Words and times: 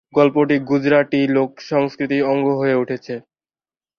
গল্পটি 0.13 0.55
গুজরাটি 0.69 1.19
লোক 1.27 1.51
সংস্কৃতির 1.69 2.23
অঙ্গ 2.23 2.45
হয়ে 2.53 2.75
উঠেছে। 2.75 3.15